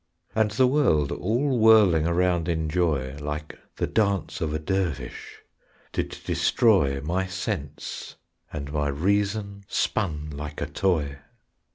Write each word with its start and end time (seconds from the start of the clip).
And 0.33 0.49
the 0.49 0.65
world 0.65 1.11
all 1.11 1.59
whirling 1.59 2.07
Around 2.07 2.49
in 2.49 2.69
joy 2.69 3.13
Like 3.19 3.59
the 3.75 3.85
dance 3.85 4.41
of 4.41 4.51
a 4.51 4.57
dervish 4.57 5.43
Did 5.91 6.17
destroy 6.25 6.99
My 7.01 7.27
sense 7.27 8.15
and 8.51 8.73
my 8.73 8.87
reason 8.87 9.63
Spun 9.67 10.31
like 10.31 10.59
a 10.59 10.65
toy. 10.65 11.19